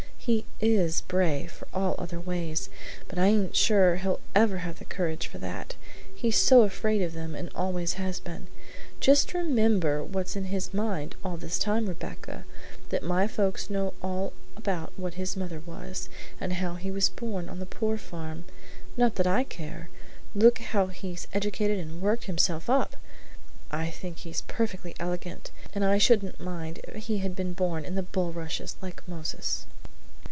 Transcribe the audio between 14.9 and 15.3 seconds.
what